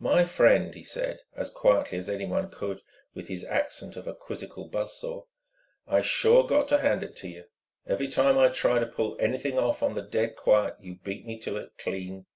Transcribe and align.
"My 0.00 0.24
friend," 0.24 0.74
he 0.74 0.82
said, 0.82 1.20
as 1.36 1.50
quietly 1.50 1.98
as 1.98 2.10
anyone 2.10 2.50
could 2.50 2.82
with 3.14 3.28
his 3.28 3.44
accent 3.44 3.94
of 3.96 4.08
a 4.08 4.12
quizzical 4.16 4.66
buzz 4.68 4.98
saw, 4.98 5.22
"I 5.86 6.00
sure 6.00 6.42
got 6.44 6.66
to 6.66 6.78
hand 6.78 7.04
it 7.04 7.14
to 7.18 7.28
you. 7.28 7.44
Every 7.86 8.08
time 8.08 8.36
I 8.38 8.48
try 8.48 8.80
to 8.80 8.86
pull 8.88 9.16
anything 9.20 9.56
off 9.56 9.84
on 9.84 9.94
the 9.94 10.02
dead 10.02 10.34
quiet 10.34 10.78
you 10.80 10.96
beat 10.96 11.24
me 11.26 11.38
to 11.42 11.58
it 11.58 11.78
clean. 11.78 12.26